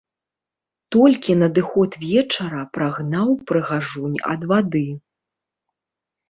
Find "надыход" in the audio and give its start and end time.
1.41-1.91